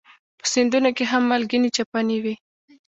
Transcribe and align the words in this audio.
په 0.39 0.45
سیندونو 0.53 0.89
کې 0.97 1.03
هم 1.11 1.23
مالګینې 1.29 1.69
چینې 1.75 2.17
وي. 2.23 2.35